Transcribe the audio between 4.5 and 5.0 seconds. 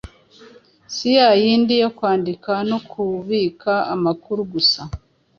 gusa.